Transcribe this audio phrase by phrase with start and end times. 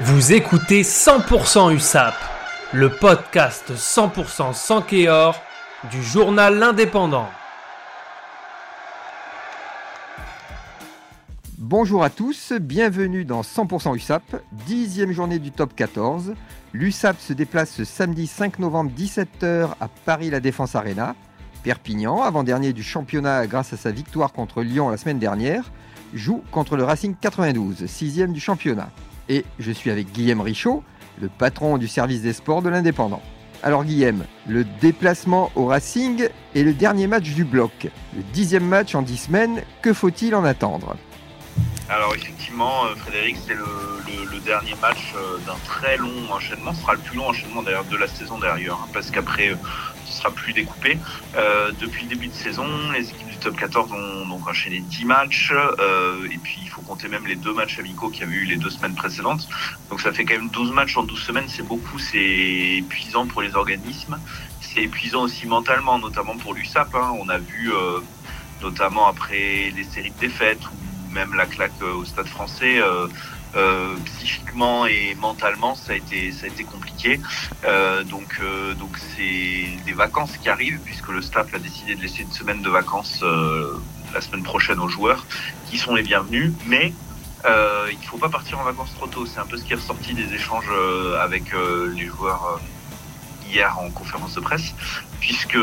[0.00, 2.14] Vous écoutez 100% USAP,
[2.72, 5.40] le podcast 100% sans Kéor
[5.88, 7.28] du journal L'Indépendant.
[11.58, 16.34] Bonjour à tous, bienvenue dans 100% USAP, dixième journée du top 14.
[16.72, 21.14] L'USAP se déplace ce samedi 5 novembre 17h à Paris La Défense Arena.
[21.62, 25.70] Perpignan, avant-dernier du championnat grâce à sa victoire contre Lyon la semaine dernière,
[26.12, 28.90] joue contre le Racing 92, sixième du championnat
[29.28, 30.82] et je suis avec Guillaume Richaud,
[31.20, 33.22] le patron du service des sports de l'Indépendant.
[33.62, 37.88] Alors Guillaume, le déplacement au Racing est le dernier match du bloc.
[38.14, 40.96] Le dixième match en dix semaines, que faut-il en attendre?
[41.88, 43.64] Alors effectivement, euh, Frédéric, c'est le,
[44.44, 46.74] dernier match euh, d'un très long enchaînement.
[46.74, 49.56] Ce sera le plus long enchaînement d'ailleurs de la saison d'ailleurs, hein, parce qu'après, euh,
[50.04, 50.98] ce sera plus découpé.
[51.80, 55.54] depuis le début de saison, les équipes du top 14 ont donc enchaîné 10 matchs,
[56.30, 58.56] et puis il faut compter même les deux matchs amicaux qu'il y avait eu les
[58.56, 59.48] deux semaines précédentes.
[59.88, 62.18] Donc ça fait quand même 12 matchs en 12 semaines, c'est beaucoup, c'est
[62.78, 64.18] épuisant pour les organismes.
[64.60, 66.94] C'est épuisant aussi mentalement, notamment pour l'USAP.
[66.94, 67.14] Hein.
[67.18, 67.72] On a vu
[68.62, 70.60] notamment après les séries de défaites
[71.14, 72.78] même la claque euh, au stade français.
[72.78, 73.06] Euh,
[73.56, 77.20] euh, psychiquement et mentalement, ça a été, ça a été compliqué.
[78.10, 78.40] donc,
[78.80, 82.62] donc c'est des vacances qui arrivent puisque le staff a décidé de laisser une semaine
[82.62, 83.22] de vacances
[84.12, 85.24] la semaine prochaine aux joueurs,
[85.70, 86.52] qui sont les bienvenus.
[86.66, 86.92] Mais
[87.44, 89.24] il ne faut pas partir en vacances trop tôt.
[89.24, 90.72] C'est un peu ce qui est ressorti des échanges
[91.20, 91.44] avec
[91.94, 92.60] les joueurs
[93.48, 94.74] hier en conférence de presse,
[95.20, 95.58] puisque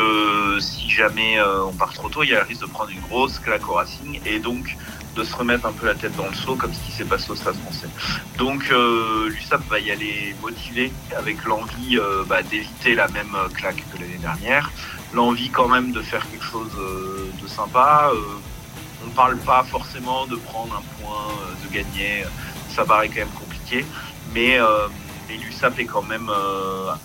[0.60, 3.38] si jamais on part trop tôt, il y a le risque de prendre une grosse
[3.38, 4.78] claque au Racing et donc
[5.14, 7.30] de se remettre un peu la tête dans le seau comme ce qui s'est passé
[7.30, 7.88] au Stade français.
[8.38, 13.48] Donc euh, l'USAP va y aller motivé avec l'envie euh, bah, d'éviter la même euh,
[13.48, 14.70] claque que l'année dernière,
[15.12, 18.10] l'envie quand même de faire quelque chose euh, de sympa.
[19.02, 21.28] on ne parle pas forcément de prendre un point,
[21.64, 22.24] de gagner,
[22.74, 23.84] ça paraît quand même compliqué,
[24.32, 24.58] mais,
[25.28, 26.30] mais l'USAP est quand même,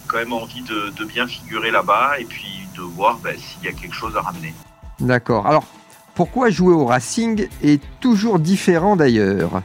[0.08, 3.68] quand même envie de, de bien figurer là-bas et puis de voir bah, s'il y
[3.68, 4.54] a quelque chose à ramener.
[5.00, 5.48] D'accord.
[5.48, 5.64] Alors
[6.18, 9.62] pourquoi jouer au Racing est toujours différent d'ailleurs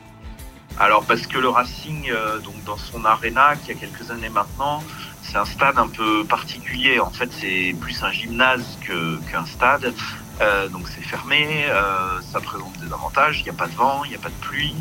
[0.78, 4.84] Alors parce que le Racing, euh, dans son arena, qui a quelques années maintenant,
[5.22, 7.00] c'est un stade un peu particulier.
[7.00, 9.94] En fait, c'est plus un gymnase qu'un stade.
[10.41, 14.03] Euh, donc c'est fermé, euh, ça présente des avantages, il n'y a pas de vent,
[14.04, 14.75] il n'y a pas de pluie,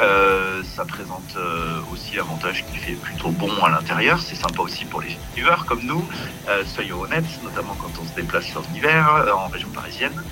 [0.00, 1.36] euh, ça présente
[1.92, 5.82] aussi l'avantage qu'il fait plutôt bon à l'intérieur, c'est sympa aussi pour les viveurs comme
[5.82, 6.06] nous,
[6.66, 10.22] soyons honnêtes, notamment quand on se déplace en hiver en région parisienne,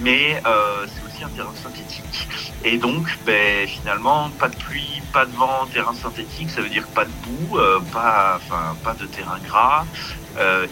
[0.00, 2.28] mais c'est aussi un terrain synthétique.
[2.64, 6.86] Et donc ben, finalement, pas de pluie, pas de vent, terrain synthétique, ça veut dire
[6.88, 7.58] pas de boue,
[7.92, 9.84] pas, enfin, pas de terrain gras,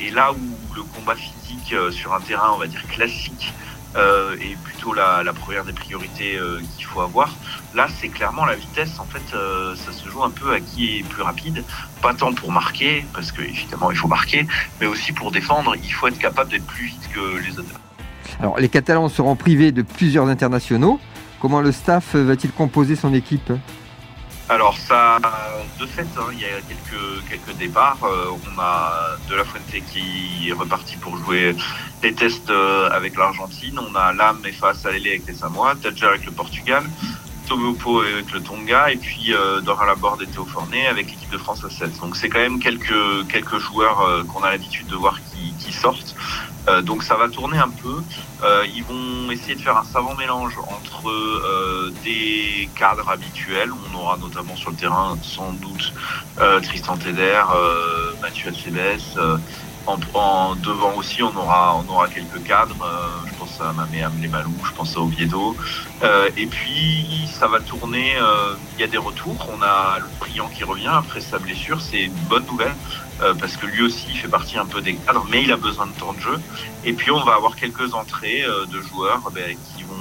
[0.00, 3.53] et là où le combat physique euh, sur un terrain, on va dire, classique,
[3.94, 7.34] euh, est plutôt la, première des priorités euh, qu'il faut avoir.
[7.75, 8.99] Là, c'est clairement la vitesse.
[8.99, 9.37] En fait,
[9.77, 11.65] ça se joue un peu à qui est plus rapide.
[12.00, 14.47] Pas tant pour marquer, parce que évidemment il faut marquer,
[14.81, 15.75] mais aussi pour défendre.
[15.82, 17.69] Il faut être capable d'être plus vite que les autres.
[18.41, 20.99] Alors, les Catalans seront privés de plusieurs internationaux.
[21.41, 23.53] Comment le staff va-t-il composer son équipe?
[24.49, 25.19] Alors ça,
[25.82, 27.98] de fait, hein, il y a quelques, quelques départs.
[28.04, 31.56] Euh, on a De La Fuente qui est reparti pour jouer
[32.03, 33.81] les tests euh, avec l'Argentine.
[33.81, 36.84] On a Lam et Face Alele avec les Samoa, Tadja avec le Portugal,
[37.48, 41.38] Tomopo avec le Tonga et puis euh, Dora Laborde et Théo Forné avec l'équipe de
[41.38, 41.99] France à 7.
[42.00, 45.19] Donc c'est quand même quelques, quelques joueurs qu'on a l'habitude de voir
[45.59, 46.14] qui sortent.
[46.69, 48.03] Euh, donc ça va tourner un peu.
[48.43, 53.71] Euh, ils vont essayer de faire un savant mélange entre euh, des cadres habituels.
[53.73, 55.93] On aura notamment sur le terrain sans doute
[56.62, 57.43] Tristan Teder,
[58.21, 59.39] Mathieu Acebes,
[59.87, 62.87] en, devant aussi, on aura, on aura quelques cadres.
[63.27, 65.56] Je pense à Mamé Amlemalou, je pense à Oviedo.
[66.03, 68.17] Euh, et puis, ça va tourner.
[68.17, 69.37] Euh, il y a des retours.
[69.53, 71.81] On a le Priant qui revient après sa blessure.
[71.81, 72.75] C'est une bonne nouvelle
[73.39, 74.99] parce que lui aussi, il fait partie un peu des
[75.31, 76.41] mais il a besoin de temps de jeu.
[76.84, 79.94] Et puis, on va avoir quelques entrées de joueurs ben, qui vont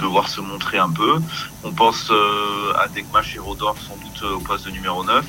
[0.00, 1.20] devoir se montrer un peu.
[1.62, 2.10] On pense
[2.76, 5.24] à Dekma Rodor sans doute au poste de numéro 9.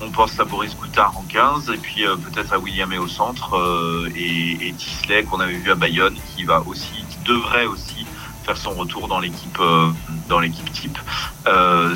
[0.00, 3.08] On pense à Boris Goutard en 15 et puis euh, peut-être à William et au
[3.08, 7.66] centre euh, et, et Tisley qu'on avait vu à Bayonne qui va aussi, qui devrait
[7.66, 8.06] aussi
[8.44, 9.88] faire son retour dans l'équipe euh,
[10.28, 10.98] dans l'équipe type.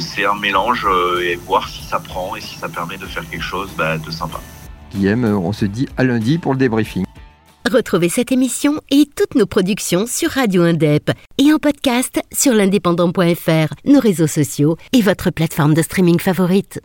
[0.01, 0.87] c'est un mélange
[1.23, 4.11] et voir si ça prend et si ça permet de faire quelque chose bah, de
[4.11, 4.41] sympa.
[4.93, 7.05] Guillaume, on se dit à lundi pour le débriefing.
[7.71, 13.75] Retrouvez cette émission et toutes nos productions sur Radio Indep et en podcast sur l'indépendant.fr,
[13.85, 16.81] nos réseaux sociaux et votre plateforme de streaming favorite.